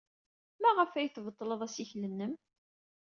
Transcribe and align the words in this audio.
Maɣef 0.61 0.91
ay 0.93 1.09
tbeṭled 1.09 1.61
assikel-nnem? 1.67 2.33